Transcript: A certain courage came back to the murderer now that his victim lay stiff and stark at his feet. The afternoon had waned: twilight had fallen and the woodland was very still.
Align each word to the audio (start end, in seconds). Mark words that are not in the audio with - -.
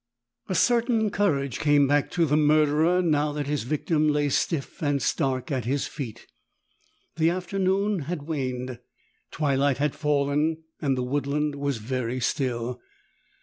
A 0.49 0.55
certain 0.55 1.11
courage 1.11 1.59
came 1.59 1.85
back 1.87 2.09
to 2.13 2.25
the 2.25 2.35
murderer 2.35 3.03
now 3.03 3.31
that 3.33 3.45
his 3.45 3.61
victim 3.61 4.07
lay 4.09 4.29
stiff 4.29 4.81
and 4.81 4.99
stark 4.99 5.51
at 5.51 5.65
his 5.65 5.85
feet. 5.85 6.25
The 7.17 7.29
afternoon 7.29 7.99
had 8.09 8.23
waned: 8.23 8.79
twilight 9.29 9.77
had 9.77 9.93
fallen 9.93 10.63
and 10.81 10.97
the 10.97 11.03
woodland 11.03 11.53
was 11.53 11.77
very 11.77 12.19
still. 12.19 12.81